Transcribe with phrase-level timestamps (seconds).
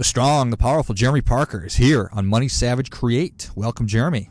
[0.00, 3.50] The strong, the powerful Jeremy Parker is here on Money Savage Create.
[3.54, 4.30] Welcome, Jeremy.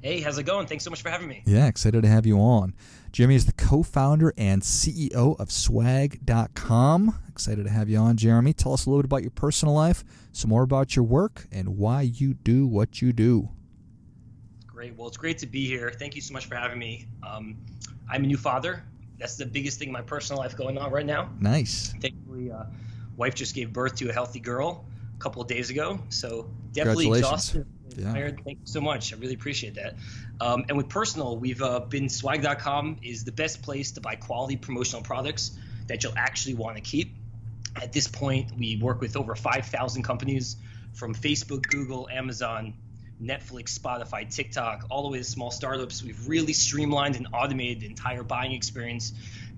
[0.00, 0.66] Hey, how's it going?
[0.66, 1.42] Thanks so much for having me.
[1.44, 2.72] Yeah, excited to have you on.
[3.12, 7.18] Jeremy is the co founder and CEO of swag.com.
[7.28, 8.54] Excited to have you on, Jeremy.
[8.54, 11.76] Tell us a little bit about your personal life, some more about your work, and
[11.76, 13.50] why you do what you do.
[14.66, 14.96] Great.
[14.96, 15.90] Well, it's great to be here.
[15.90, 17.08] Thank you so much for having me.
[17.22, 17.58] Um,
[18.10, 18.82] I'm a new father.
[19.18, 21.28] That's the biggest thing in my personal life going on right now.
[21.40, 21.92] Nice.
[22.00, 22.64] Thankfully, uh,
[23.22, 24.84] wife just gave birth to a healthy girl
[25.16, 26.00] a couple of days ago.
[26.08, 27.66] So definitely exhausted.
[27.96, 28.12] Yeah.
[28.12, 29.12] Thank you so much.
[29.12, 29.94] I really appreciate that.
[30.40, 34.56] Um, and with personal, we've uh, been swag.com is the best place to buy quality
[34.56, 35.56] promotional products
[35.86, 37.14] that you'll actually want to keep.
[37.80, 40.56] At this point, we work with over 5,000 companies
[40.94, 42.74] from Facebook, Google, Amazon,
[43.22, 46.02] Netflix, Spotify, TikTok, all the way to small startups.
[46.02, 49.12] We've really streamlined and automated the entire buying experience,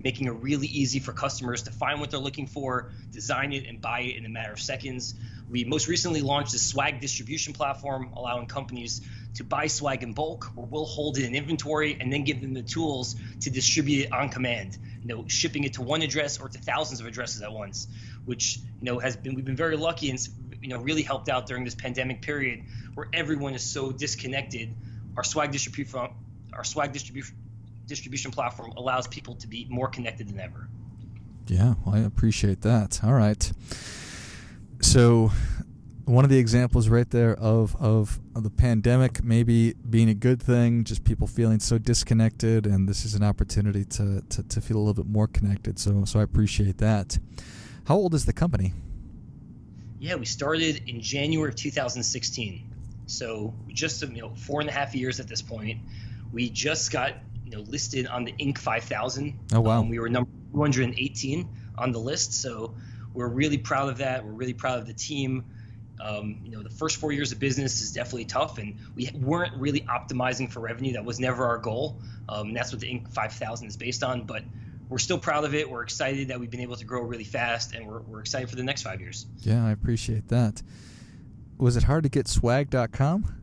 [0.05, 3.81] making it really easy for customers to find what they're looking for, design it, and
[3.81, 5.15] buy it in a matter of seconds.
[5.49, 9.01] We most recently launched a swag distribution platform, allowing companies
[9.33, 12.53] to buy swag in bulk, where we'll hold it in inventory and then give them
[12.53, 14.77] the tools to distribute it on command.
[15.01, 17.87] You know, shipping it to one address or to thousands of addresses at once,
[18.25, 20.19] which you know has been we've been very lucky and
[20.61, 24.75] you know really helped out during this pandemic period where everyone is so disconnected.
[25.17, 26.09] Our swag distribution
[26.53, 27.35] our swag distribution
[27.87, 30.67] distribution platform allows people to be more connected than ever.
[31.47, 33.01] Yeah, well, I appreciate that.
[33.03, 33.51] All right.
[34.81, 35.31] So,
[36.05, 40.41] one of the examples right there of, of, of the pandemic maybe being a good
[40.41, 44.77] thing, just people feeling so disconnected, and this is an opportunity to, to, to feel
[44.77, 45.79] a little bit more connected.
[45.79, 47.17] So, so I appreciate that.
[47.87, 48.73] How old is the company?
[49.99, 52.71] Yeah, we started in January of 2016.
[53.07, 55.79] So just you know four and a half years at this point.
[56.31, 57.13] We just got
[57.45, 58.57] you know listed on the Inc.
[58.57, 59.39] 5000.
[59.53, 59.79] Oh wow!
[59.79, 61.47] Um, we were number 218
[61.77, 62.33] on the list.
[62.33, 62.75] So
[63.13, 64.25] we're really proud of that.
[64.25, 65.45] We're really proud of the team.
[66.01, 69.55] Um, you know, the first four years of business is definitely tough, and we weren't
[69.55, 70.93] really optimizing for revenue.
[70.93, 73.13] That was never our goal, um, and that's what the Inc.
[73.13, 74.23] 5000 is based on.
[74.23, 74.43] But
[74.89, 75.69] we're still proud of it.
[75.69, 78.55] We're excited that we've been able to grow really fast, and we're, we're excited for
[78.55, 79.25] the next five years.
[79.41, 80.61] Yeah, I appreciate that.
[81.57, 83.33] Was it hard to get swag.com?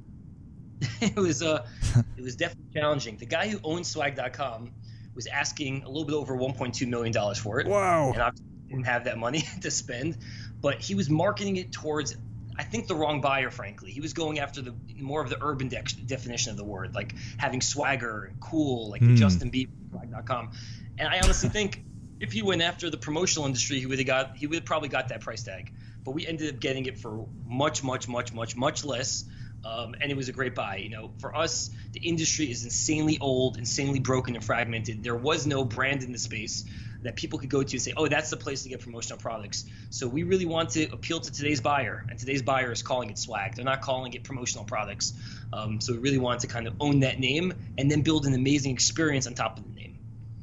[1.01, 1.65] it was uh,
[2.17, 3.17] it was definitely challenging.
[3.17, 4.73] The guy who owns swag.com
[5.15, 7.67] was asking a little bit over 1.2 million dollars for it.
[7.67, 8.13] Wow!
[8.13, 8.31] And I
[8.69, 10.19] didn't have that money to spend,
[10.61, 12.17] but he was marketing it towards
[12.57, 13.91] I think the wrong buyer, frankly.
[13.91, 17.15] He was going after the more of the urban de- definition of the word, like
[17.39, 19.17] having swagger and cool, like mm.
[19.17, 20.53] Justin Bieber swag.com.
[20.99, 21.83] And I honestly think
[22.21, 24.89] if he went after the promotional industry, he would have got he would have probably
[24.89, 25.73] got that price tag.
[26.05, 29.25] But we ended up getting it for much, much, much, much, much less.
[29.65, 30.77] Um, and it was a great buy.
[30.77, 35.03] You know, for us, the industry is insanely old, insanely broken and fragmented.
[35.05, 36.65] There was no brand in the space
[37.03, 39.65] that people could go to and say, "Oh, that's the place to get promotional products."
[39.91, 43.19] So we really want to appeal to today's buyer, and today's buyer is calling it
[43.19, 43.55] swag.
[43.55, 45.15] They're not calling it promotional products.
[45.53, 48.35] Um, so we really want to kind of own that name and then build an
[48.35, 49.92] amazing experience on top of the name.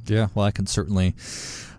[0.10, 1.16] Yeah, well, I can certainly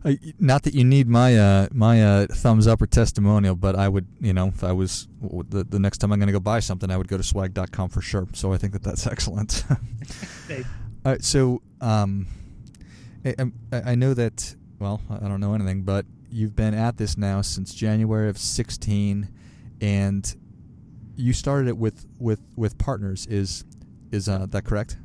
[0.05, 3.89] uh, not that you need my uh, my uh, thumbs up or testimonial, but I
[3.89, 6.61] would, you know, if I was the, the next time I'm going to go buy
[6.61, 8.27] something, I would go to swag.com for sure.
[8.33, 9.65] So I think that that's excellent.
[9.71, 12.27] All right, so um,
[13.25, 13.35] I,
[13.73, 14.57] I know that.
[14.79, 19.29] Well, I don't know anything, but you've been at this now since January of 16,
[19.83, 20.35] and
[21.17, 23.27] you started it with with with partners.
[23.27, 23.65] Is
[24.11, 24.97] is uh, that correct?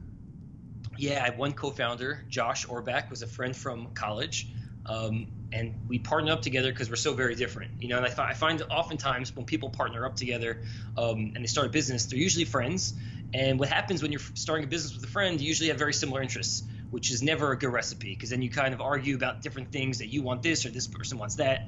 [0.98, 4.52] Yeah, I have one co-founder, Josh Orbach, was a friend from college.
[4.86, 7.72] Um, and we partnered up together because we're so very different.
[7.80, 10.62] You know, and I, fi- I find oftentimes when people partner up together
[10.98, 12.94] um, and they start a business, they're usually friends.
[13.34, 15.94] And what happens when you're starting a business with a friend, you usually have very
[15.94, 19.42] similar interests, which is never a good recipe because then you kind of argue about
[19.42, 21.62] different things that you want this or this person wants that.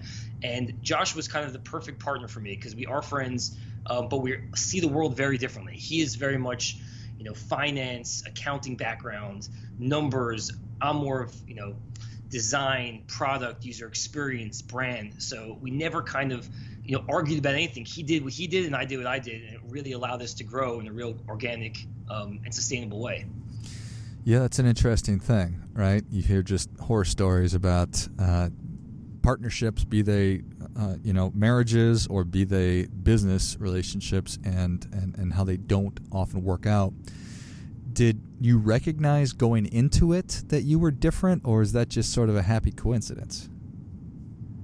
[0.44, 3.58] And Josh was kind of the perfect partner for me because we are friends,
[3.88, 5.76] um, but we see the world very differently.
[5.76, 6.80] He is very much,
[7.18, 9.50] you know, finance, accounting background,
[9.80, 10.52] numbers.
[10.82, 11.76] I'm more of, you know,
[12.30, 15.22] design, product, user experience, brand.
[15.22, 16.48] So we never kind of,
[16.84, 17.86] you know, argued about anything.
[17.86, 20.22] He did what he did, and I did what I did, and it really allowed
[20.22, 21.78] us to grow in a real organic
[22.10, 23.26] um, and sustainable way.
[24.24, 26.04] Yeah, that's an interesting thing, right?
[26.12, 28.50] You hear just horror stories about uh,
[29.28, 30.42] partnerships, be they
[30.80, 36.00] uh, you know marriages or be they business relationships, and, and and how they don't
[36.14, 36.94] often work out.
[37.92, 42.30] Did you recognize going into it that you were different, or is that just sort
[42.30, 43.50] of a happy coincidence?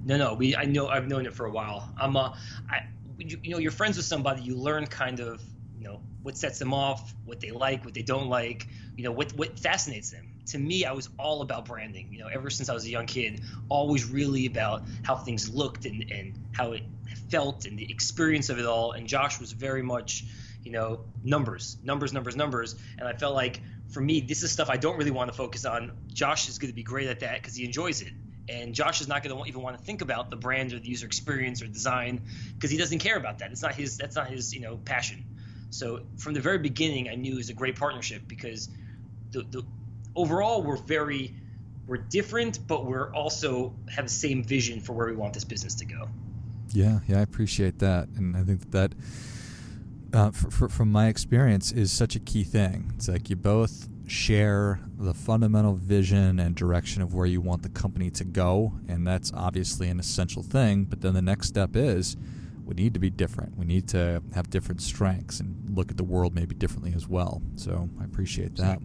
[0.06, 0.32] No, no.
[0.32, 1.92] We I know I've known it for a while.
[2.00, 2.34] I'm a,
[2.70, 2.86] I,
[3.18, 4.40] you, you know, you're friends with somebody.
[4.40, 5.42] You learn kind of
[5.76, 8.66] you know what sets them off, what they like, what they don't like.
[8.96, 10.28] You know what what fascinates them.
[10.46, 12.08] To me, I was all about branding.
[12.12, 15.84] You know, ever since I was a young kid, always really about how things looked
[15.86, 16.82] and and how it
[17.30, 18.92] felt and the experience of it all.
[18.92, 20.24] And Josh was very much,
[20.62, 22.76] you know, numbers, numbers, numbers, numbers.
[22.98, 23.60] And I felt like
[23.90, 25.92] for me, this is stuff I don't really want to focus on.
[26.12, 28.12] Josh is going to be great at that because he enjoys it
[28.48, 30.88] and Josh is not going to even want to think about the brand or the
[30.88, 32.22] user experience or design
[32.54, 33.50] because he doesn't care about that.
[33.50, 33.96] It's not his.
[33.96, 34.54] That's not his.
[34.54, 35.24] You know, passion.
[35.70, 38.68] So from the very beginning, I knew it was a great partnership because
[39.34, 39.66] the, the
[40.16, 41.34] overall we're very
[41.86, 45.74] we're different, but we're also have the same vision for where we want this business
[45.76, 46.08] to go.
[46.72, 48.94] Yeah, yeah, I appreciate that, and I think that.
[50.12, 52.92] Uh, for, for, from my experience, is such a key thing.
[52.94, 57.68] It's like you both share the fundamental vision and direction of where you want the
[57.68, 58.74] company to go.
[58.88, 60.84] And that's obviously an essential thing.
[60.84, 62.16] But then the next step is
[62.64, 63.56] we need to be different.
[63.56, 67.42] We need to have different strengths and look at the world maybe differently as well.
[67.56, 68.80] So I appreciate that.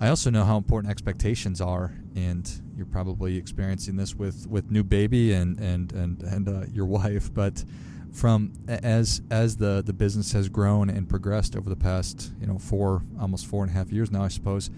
[0.00, 4.82] I also know how important expectations are, and you're probably experiencing this with, with new
[4.82, 7.32] baby and and and and uh, your wife.
[7.34, 7.64] But
[8.12, 12.58] from as as the the business has grown and progressed over the past you know
[12.58, 14.68] four almost four and a half years now I suppose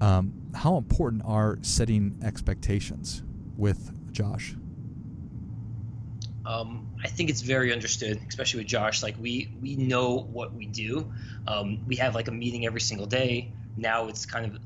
[0.00, 3.22] um, how important are setting expectations
[3.56, 4.56] with Josh
[6.46, 9.02] um, I think it's very understood, especially with Josh.
[9.02, 11.10] Like we we know what we do.
[11.46, 13.50] Um, we have like a meeting every single day.
[13.76, 14.58] Now it's kind of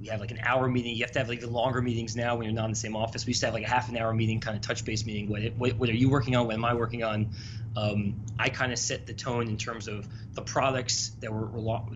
[0.00, 0.94] we have like an hour meeting.
[0.94, 2.96] You have to have like the longer meetings now when you're not in the same
[2.96, 3.24] office.
[3.24, 5.28] We used to have like a half an hour meeting, kind of touch base meeting.
[5.28, 6.46] What, what, what are you working on?
[6.46, 7.30] What am I working on?
[7.76, 11.46] Um, I kind of set the tone in terms of the products that we're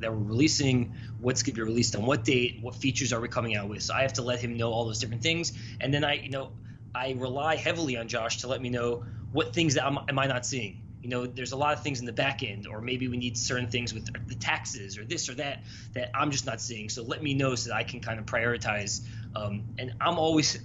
[0.01, 3.29] that we're releasing, what's going to be released on what date, what features are we
[3.29, 3.83] coming out with.
[3.83, 6.31] So I have to let him know all those different things, and then I, you
[6.31, 6.51] know,
[6.99, 10.27] I rely heavily on Josh to let me know what things that I'm, am I
[10.27, 10.83] not seeing.
[11.01, 13.39] You know there's a lot of things in the back end or maybe we need
[13.39, 15.63] certain things with the taxes or this or that
[15.93, 16.89] that i'm just not seeing.
[16.89, 19.07] So let me know so that i can kind of prioritize
[19.37, 20.59] um, and i'm always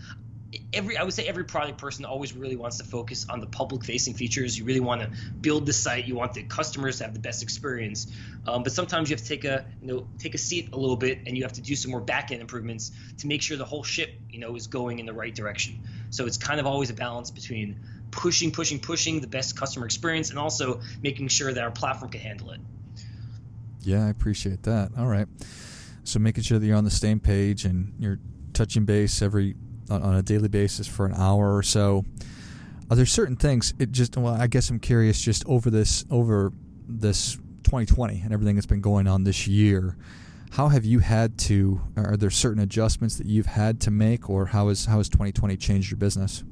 [0.74, 3.86] every i would say every product person always really wants to focus on the public
[3.86, 4.58] facing features.
[4.58, 6.08] You really want to build the site.
[6.08, 8.12] You want the customers to have the best experience.
[8.48, 10.98] Um, but sometimes you have to take a you know take a seat a little
[10.98, 13.66] bit and you have to do some more back end improvements to make sure the
[13.66, 15.80] whole ship you know is going in the right direction
[16.14, 17.80] so it's kind of always a balance between
[18.12, 22.22] pushing, pushing, pushing the best customer experience, and also making sure that our platform can
[22.22, 22.62] handle it.
[23.82, 24.92] Yeah, I appreciate that.
[24.96, 25.28] All right.
[26.04, 28.20] So making sure that you're on the same page and you're
[28.54, 29.56] touching base every
[29.90, 32.06] on a daily basis for an hour or so.
[32.92, 33.74] Are there certain things?
[33.80, 35.20] It just well, I guess I'm curious.
[35.20, 36.52] Just over this over
[36.88, 39.98] this 2020 and everything that's been going on this year,
[40.54, 41.82] how have you had to?
[41.98, 45.58] Are there certain adjustments that you've had to make, or how has how has 2020
[45.58, 46.44] changed your business?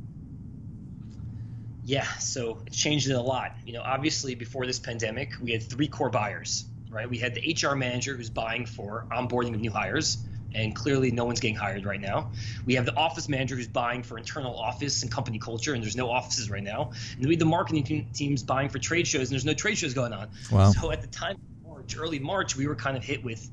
[1.84, 3.56] Yeah, so it changed it a lot.
[3.64, 7.08] You know, obviously before this pandemic, we had three core buyers, right?
[7.08, 10.18] We had the HR manager who's buying for onboarding of new hires,
[10.56, 12.32] and clearly no one's getting hired right now.
[12.66, 15.96] We have the office manager who's buying for internal office and company culture, and there's
[15.96, 16.92] no offices right now.
[17.18, 19.78] And we have the marketing team, teams buying for trade shows, and there's no trade
[19.78, 20.30] shows going on.
[20.52, 20.72] Wow.
[20.72, 23.48] So at the time, March, early March, we were kind of hit with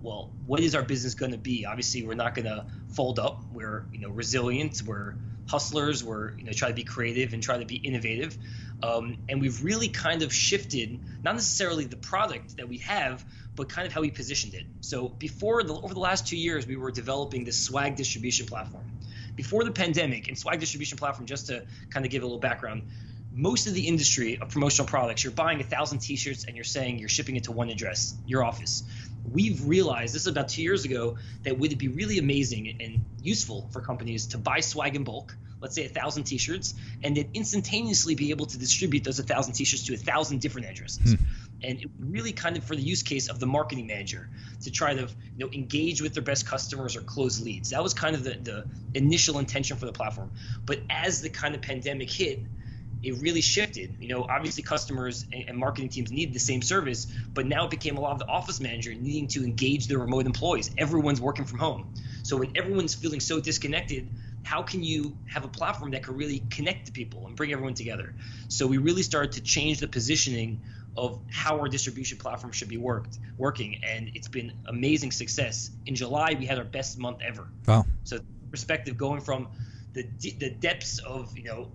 [0.00, 1.66] well, what is our business going to be?
[1.66, 3.42] Obviously, we're not going to fold up.
[3.52, 4.82] We're you know resilient.
[4.84, 5.14] We're
[5.48, 6.04] hustlers.
[6.04, 8.36] We're you know try to be creative and try to be innovative.
[8.82, 13.24] Um, and we've really kind of shifted not necessarily the product that we have,
[13.56, 14.66] but kind of how we positioned it.
[14.82, 18.84] So before the, over the last two years, we were developing this swag distribution platform.
[19.34, 22.82] Before the pandemic, and swag distribution platform, just to kind of give a little background,
[23.32, 26.98] most of the industry of promotional products, you're buying a thousand T-shirts and you're saying
[26.98, 28.84] you're shipping it to one address, your office
[29.32, 33.04] we've realized this is about two years ago that would it be really amazing and
[33.22, 37.28] useful for companies to buy swag in bulk let's say a thousand t-shirts and then
[37.34, 41.14] instantaneously be able to distribute those a thousand t-shirts to a thousand different addresses.
[41.14, 41.24] Hmm.
[41.62, 44.28] and it really kind of for the use case of the marketing manager
[44.62, 45.08] to try to you
[45.38, 47.70] know engage with their best customers or close leads.
[47.70, 50.30] That was kind of the, the initial intention for the platform.
[50.64, 52.40] But as the kind of pandemic hit
[53.02, 53.96] it really shifted.
[54.00, 57.96] You know, obviously customers and, marketing teams need the same service, but now it became
[57.96, 60.70] a lot of the office manager needing to engage their remote employees.
[60.78, 61.94] Everyone's working from home.
[62.22, 64.08] So when everyone's feeling so disconnected,
[64.42, 67.74] how can you have a platform that can really connect the people and bring everyone
[67.74, 68.14] together?
[68.48, 70.60] So we really started to change the positioning
[70.96, 75.70] of how our distribution platform should be worked working and it's been amazing success.
[75.86, 77.48] In July we had our best month ever.
[77.66, 77.86] Wow.
[78.04, 78.18] So
[78.50, 79.48] perspective going from
[79.92, 80.02] the
[80.38, 81.70] the depths of you know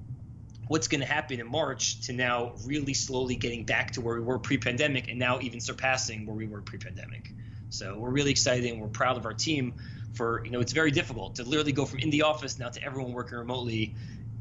[0.67, 4.21] what's going to happen in March to now really slowly getting back to where we
[4.21, 7.31] were pre-pandemic and now even surpassing where we were pre-pandemic.
[7.69, 9.73] So we're really excited and we're proud of our team
[10.13, 12.83] for you know it's very difficult to literally go from in the office now to
[12.83, 13.95] everyone working remotely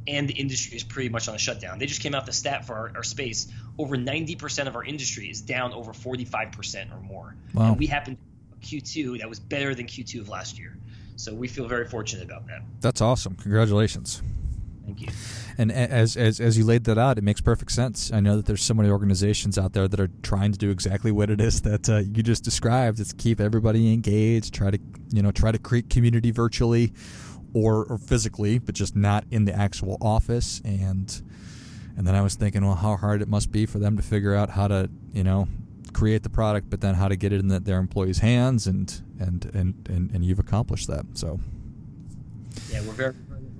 [0.07, 1.79] and the industry is pretty much on a shutdown.
[1.79, 3.47] They just came out the stat for our, our space.
[3.79, 7.37] Over 90% of our industry is down over 45% or more.
[7.55, 7.69] Wow.
[7.69, 8.19] And we happen
[8.62, 10.76] Q2 that was better than Q2 of last year.
[11.17, 12.62] So we feel very fortunate about that.
[12.81, 13.37] That's awesome.
[13.37, 14.23] Congratulations.
[14.85, 15.09] Thank you.
[15.62, 18.12] And as, as as you laid that out, it makes perfect sense.
[18.12, 21.12] I know that there's so many organizations out there that are trying to do exactly
[21.12, 22.99] what it is that uh, you just described.
[22.99, 24.81] It's keep everybody engaged, try to
[25.12, 26.92] you know try to create community virtually
[27.54, 30.61] or, or physically, but just not in the actual office.
[30.64, 31.23] And
[31.97, 34.35] and then I was thinking, well, how hard it must be for them to figure
[34.35, 35.47] out how to you know
[35.92, 39.00] create the product, but then how to get it in the, their employees' hands, and,
[39.21, 41.07] and and and and you've accomplished that.
[41.14, 41.38] So
[42.69, 43.14] yeah, we're very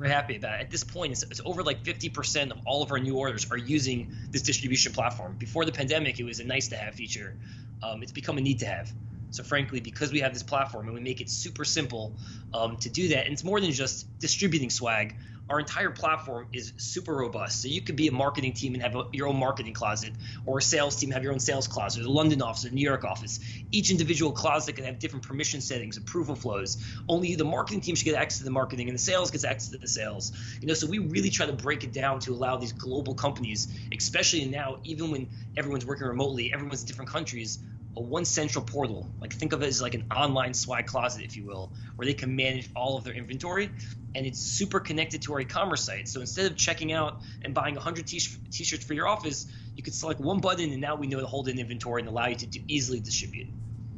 [0.09, 0.61] happy about.
[0.61, 3.57] At this point, it's, it's over like 50% of all of our new orders are
[3.57, 5.37] using this distribution platform.
[5.39, 7.37] Before the pandemic, it was a nice to have feature.
[7.83, 8.93] Um, it's become a need to have.
[9.31, 12.15] So frankly, because we have this platform and we make it super simple
[12.53, 15.17] um, to do that, and it's more than just distributing swag.
[15.49, 17.61] Our entire platform is super robust.
[17.61, 20.13] So you could be a marketing team and have a, your own marketing closet,
[20.47, 22.81] or a sales team have your own sales closet, or the London office, or New
[22.81, 23.41] York office.
[23.71, 26.79] Each individual closet can have different permission settings, approval flows.
[27.09, 29.71] Only the marketing team should get access to the marketing, and the sales gets access
[29.73, 30.33] to the sales.
[30.61, 33.69] You know, so we really try to break it down to allow these global companies,
[33.97, 37.59] especially now, even when everyone's working remotely, everyone's in different countries
[37.97, 39.11] a one central portal.
[39.21, 42.15] Like think of it as like an online swag closet, if you will, where they
[42.15, 43.71] can manage all of their inventory,
[44.15, 46.09] and it's super connected to our e-commerce site.
[46.09, 49.95] So instead of checking out and buying 100 t- t-shirts for your office, you could
[49.95, 52.47] select one button, and now we know to hold in inventory and allow you to
[52.47, 53.49] do, easily distribute.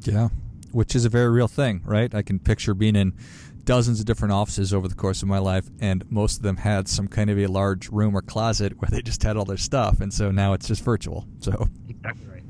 [0.03, 0.29] Yeah,
[0.73, 2.15] which is a very real thing, right?
[2.15, 3.15] I can picture being in
[3.65, 6.87] dozens of different offices over the course of my life, and most of them had
[6.89, 10.01] some kind of a large room or closet where they just had all their stuff,
[10.01, 11.27] and so now it's just virtual.
[11.41, 12.43] So exactly right.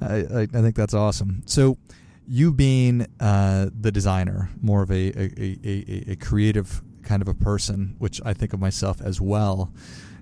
[0.00, 1.42] I, I, I think that's awesome.
[1.46, 1.78] So,
[2.26, 7.34] you being uh, the designer, more of a, a, a, a, creative kind of a
[7.34, 9.72] person, which I think of myself as well,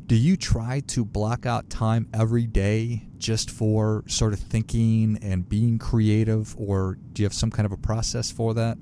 [0.07, 5.49] do you try to block out time every day just for sort of thinking and
[5.49, 8.77] being creative, or do you have some kind of a process for that?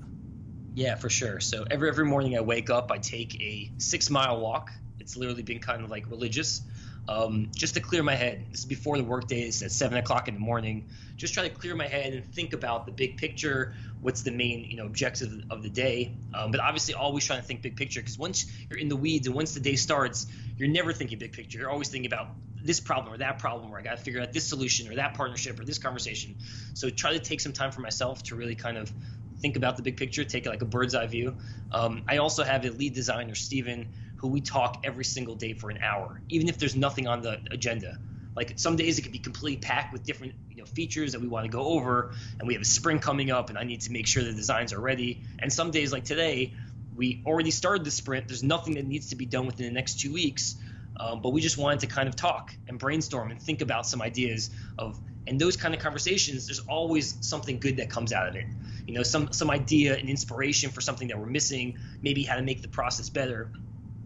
[0.74, 1.40] Yeah, for sure.
[1.40, 4.70] So every every morning I wake up, I take a six mile walk.
[5.00, 6.62] It's literally been kind of like religious
[7.08, 8.44] um, just to clear my head.
[8.50, 9.40] This is before the workday.
[9.40, 10.88] It's at seven o'clock in the morning.
[11.16, 13.74] Just try to clear my head and think about the big picture.
[14.00, 16.12] What's the main, you know, objective of the day?
[16.34, 19.26] Um, but obviously, always trying to think big picture because once you're in the weeds
[19.26, 21.58] and once the day starts, you're never thinking big picture.
[21.58, 22.28] You're always thinking about
[22.62, 25.14] this problem or that problem, or I got to figure out this solution or that
[25.14, 26.36] partnership or this conversation.
[26.74, 28.92] So try to take some time for myself to really kind of
[29.40, 31.36] think about the big picture, take like a bird's eye view.
[31.72, 33.88] Um, I also have a lead designer, Steven,
[34.18, 37.40] who we talk every single day for an hour, even if there's nothing on the
[37.50, 37.98] agenda.
[38.36, 41.28] Like some days it could be completely packed with different you know features that we
[41.28, 43.92] want to go over, and we have a spring coming up, and I need to
[43.92, 45.22] make sure the designs are ready.
[45.38, 46.54] And some days like today,
[46.96, 48.28] we already started the sprint.
[48.28, 50.56] There's nothing that needs to be done within the next two weeks,
[50.98, 54.02] um, but we just wanted to kind of talk and brainstorm and think about some
[54.02, 54.98] ideas of.
[55.26, 58.46] And those kind of conversations, there's always something good that comes out of it.
[58.86, 62.42] You know, some some idea and inspiration for something that we're missing, maybe how to
[62.42, 63.52] make the process better.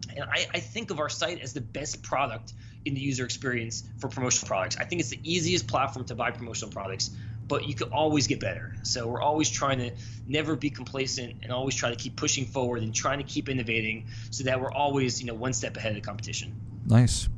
[0.09, 2.53] And I, I, think of our site as the best product
[2.85, 4.77] in the user experience for promotional products.
[4.77, 7.11] I think it's the easiest platform to buy promotional products,
[7.47, 8.75] but you can always get better.
[8.83, 9.91] So we're always trying to
[10.27, 14.07] never be complacent and always try to keep pushing forward and trying to keep innovating
[14.31, 16.53] so that we're always, you know, one step ahead of the competition.
[16.85, 17.29] Nice.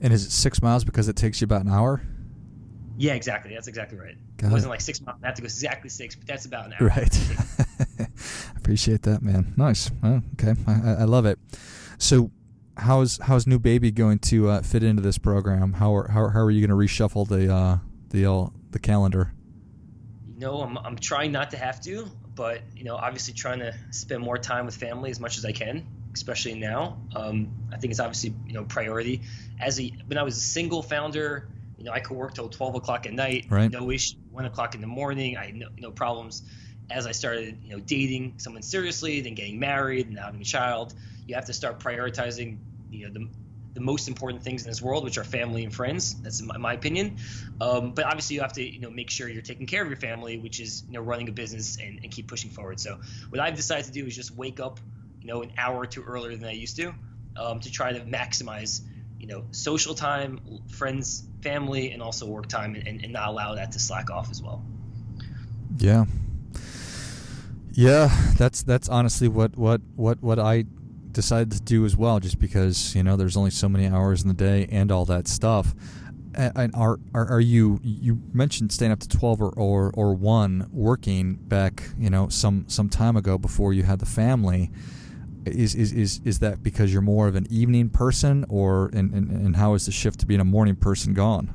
[0.00, 2.02] And is it six miles because it takes you about an hour?
[2.98, 3.52] Yeah, exactly.
[3.54, 4.16] That's exactly right.
[4.38, 4.70] Got it wasn't it.
[4.70, 5.18] like six miles.
[5.22, 6.88] I have to go exactly six, but that's about an hour.
[6.88, 8.08] Right.
[8.56, 9.54] Appreciate that, man.
[9.56, 9.90] Nice.
[10.02, 10.54] Oh, okay.
[10.66, 11.38] I, I love it.
[11.98, 12.30] So,
[12.76, 15.74] how's how's new baby going to uh, fit into this program?
[15.74, 17.78] How are how, how are you going to reshuffle the uh,
[18.10, 19.32] the uh, the calendar?
[20.34, 23.74] You know, I'm I'm trying not to have to, but you know, obviously trying to
[23.90, 26.98] spend more time with family as much as I can, especially now.
[27.14, 29.22] Um, I think it's obviously you know priority.
[29.60, 31.48] As a when I was a single founder,
[31.78, 33.70] you know, I could work till 12 o'clock at night, right.
[33.70, 34.16] no issue.
[34.30, 36.42] One o'clock in the morning, I had no, no problems.
[36.90, 40.94] As I started, you know, dating someone seriously, then getting married, and having a child,
[41.26, 42.58] you have to start prioritizing
[42.90, 43.28] you know the,
[43.74, 46.14] the most important things in this world, which are family and friends.
[46.22, 47.18] That's my, my opinion.
[47.60, 49.98] Um, but obviously, you have to you know make sure you're taking care of your
[49.98, 52.80] family, which is you know running a business and, and keep pushing forward.
[52.80, 54.80] So what I've decided to do is just wake up
[55.20, 56.94] you know an hour or two earlier than I used to
[57.36, 58.82] um, to try to maximize
[59.18, 63.72] you know social time, friends, family, and also work time, and, and not allow that
[63.72, 64.64] to slack off as well.
[65.78, 66.06] Yeah.
[67.72, 70.64] Yeah, that's that's honestly what what what what I
[71.16, 74.28] decided to do as well, just because you know there's only so many hours in
[74.28, 75.74] the day and all that stuff.
[76.34, 80.68] And are, are are you you mentioned staying up to twelve or, or, or one
[80.70, 84.70] working back you know some some time ago before you had the family.
[85.46, 89.30] Is is is, is that because you're more of an evening person or and, and,
[89.30, 91.54] and how is the shift to being a morning person gone?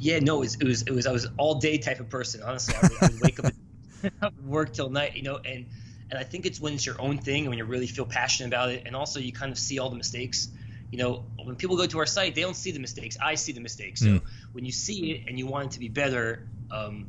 [0.00, 2.40] Yeah no it was it was, it was i was all day type of person
[2.46, 2.76] honestly.
[2.76, 3.46] I would, I would wake up
[4.22, 5.66] and work till night you know and
[6.10, 8.48] and i think it's when it's your own thing and when you really feel passionate
[8.48, 10.48] about it and also you kind of see all the mistakes
[10.90, 13.52] you know when people go to our site they don't see the mistakes i see
[13.52, 14.22] the mistakes so mm.
[14.52, 17.06] when you see it and you want it to be better um,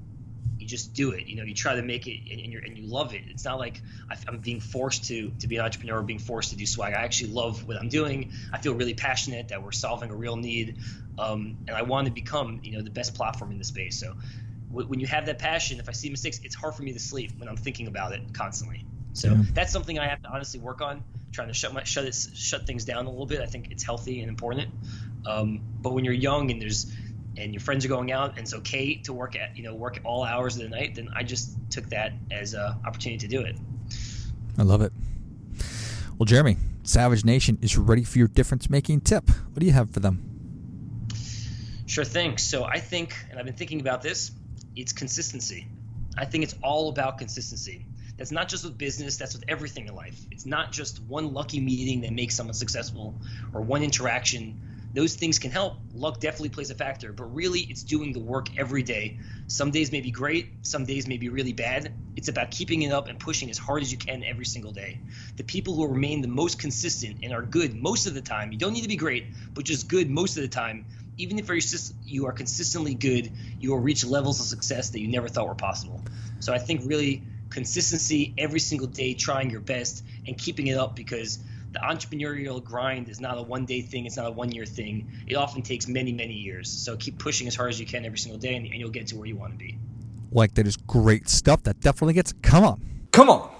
[0.59, 1.27] you just do it.
[1.27, 3.23] You know, you try to make it and, and, and you love it.
[3.29, 3.81] It's not like
[4.27, 6.93] I'm being forced to to be an entrepreneur or being forced to do swag.
[6.93, 8.33] I actually love what I'm doing.
[8.51, 10.77] I feel really passionate that we're solving a real need,
[11.17, 13.99] um, and I want to become you know the best platform in the space.
[13.99, 14.15] So
[14.69, 17.31] when you have that passion, if I see mistakes, it's hard for me to sleep
[17.37, 18.85] when I'm thinking about it constantly.
[19.19, 19.37] So yeah.
[19.53, 22.65] that's something I have to honestly work on, trying to shut my shut it shut
[22.65, 23.41] things down a little bit.
[23.41, 24.69] I think it's healthy and important.
[25.25, 26.91] Um, but when you're young and there's
[27.37, 29.99] and your friends are going out and it's okay to work at you know work
[30.03, 33.41] all hours of the night then i just took that as an opportunity to do
[33.41, 33.57] it.
[34.57, 34.91] I love it.
[36.17, 39.29] Well jeremy savage nation is ready for your difference making tip.
[39.29, 41.07] What do you have for them?
[41.85, 42.37] Sure thing.
[42.37, 44.31] So i think and i've been thinking about this
[44.75, 45.67] it's consistency.
[46.17, 47.85] I think it's all about consistency
[48.19, 51.59] that's not just with business that's with everything in life it's not just one lucky
[51.59, 53.19] meeting that makes someone successful
[53.53, 54.59] or one interaction
[54.93, 55.77] those things can help.
[55.93, 59.19] Luck definitely plays a factor, but really it's doing the work every day.
[59.47, 61.93] Some days may be great, some days may be really bad.
[62.15, 64.99] It's about keeping it up and pushing as hard as you can every single day.
[65.37, 68.57] The people who remain the most consistent and are good most of the time, you
[68.57, 70.85] don't need to be great, but just good most of the time,
[71.17, 71.49] even if
[72.05, 75.55] you are consistently good, you will reach levels of success that you never thought were
[75.55, 76.03] possible.
[76.39, 80.95] So I think really consistency every single day, trying your best and keeping it up
[80.95, 81.39] because
[81.71, 85.11] the entrepreneurial grind is not a one day thing, it's not a one year thing.
[85.27, 86.69] It often takes many, many years.
[86.69, 89.07] So keep pushing as hard as you can every single day, and, and you'll get
[89.07, 89.77] to where you want to be.
[90.31, 91.63] Like, that is great stuff.
[91.63, 92.33] That definitely gets.
[92.41, 93.07] Come on.
[93.11, 93.51] Come on.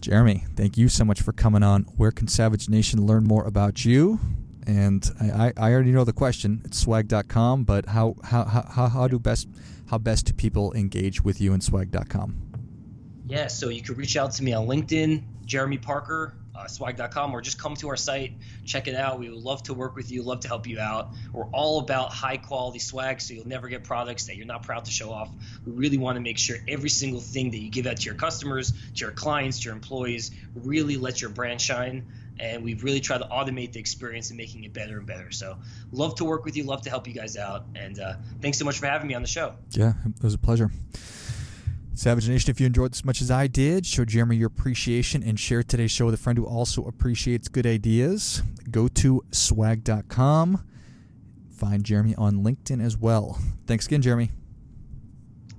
[0.00, 1.82] Jeremy, thank you so much for coming on.
[1.96, 4.20] Where can Savage Nation learn more about you?
[4.66, 6.62] And I, I already know the question.
[6.64, 9.48] It's swag.com, but how, how, how, how do best
[9.90, 12.45] how best do people engage with you in swag.com?
[13.26, 17.40] Yeah, so you could reach out to me on LinkedIn, Jeremy Parker, uh, swag.com or
[17.40, 18.32] just come to our site,
[18.64, 19.18] check it out.
[19.18, 21.10] We would love to work with you, love to help you out.
[21.32, 24.84] We're all about high quality swag, so you'll never get products that you're not proud
[24.86, 25.28] to show off.
[25.66, 28.14] We really want to make sure every single thing that you give out to your
[28.14, 32.06] customers, to your clients, to your employees, really lets your brand shine.
[32.38, 35.30] And we've really tried to automate the experience and making it better and better.
[35.30, 35.56] So,
[35.90, 37.64] love to work with you, love to help you guys out.
[37.74, 39.54] And uh, thanks so much for having me on the show.
[39.70, 40.70] Yeah, it was a pleasure.
[41.96, 45.22] Savage Nation, if you enjoyed this as much as I did, show Jeremy your appreciation
[45.22, 48.42] and share today's show with a friend who also appreciates good ideas.
[48.70, 50.62] Go to swag.com.
[51.48, 53.40] Find Jeremy on LinkedIn as well.
[53.66, 54.30] Thanks again, Jeremy.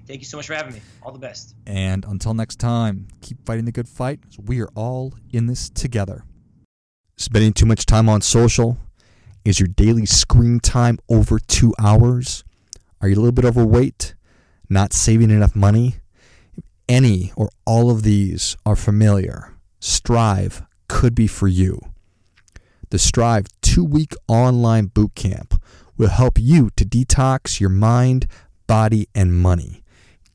[0.05, 0.81] Thank you so much for having me.
[1.01, 1.55] All the best.
[1.65, 4.19] And until next time, keep fighting the good fight.
[4.37, 6.23] We are all in this together.
[7.17, 8.77] Spending too much time on social?
[9.43, 12.43] Is your daily screen time over two hours?
[13.01, 14.13] Are you a little bit overweight?
[14.69, 15.95] Not saving enough money?
[16.87, 21.79] Any or all of these are familiar, Strive could be for you.
[22.89, 25.61] The Strive two week online boot camp
[25.97, 28.27] will help you to detox your mind,
[28.67, 29.83] body, and money,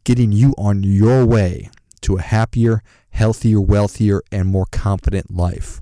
[0.04, 1.70] getting you on your way
[2.02, 5.80] to a happier, healthier, wealthier, and more confident life.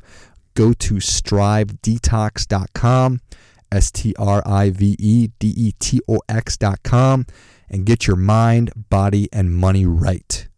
[0.54, 3.20] Go to strivedetox.com,
[3.72, 7.26] S T R I V E D E T O X.com,
[7.68, 10.48] and get your mind, body, and money right.